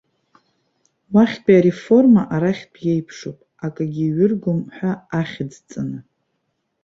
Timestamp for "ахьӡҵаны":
5.19-5.99